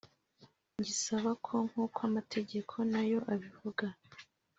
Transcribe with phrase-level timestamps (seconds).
[0.77, 3.85] ngisaba ko nk’uko amategeko na yo abivuga